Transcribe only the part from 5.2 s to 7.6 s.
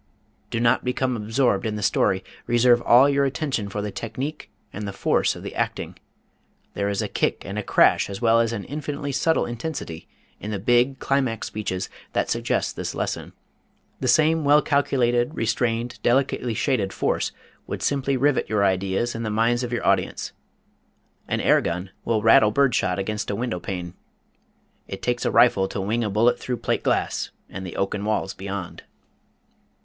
of the acting. There is a kick and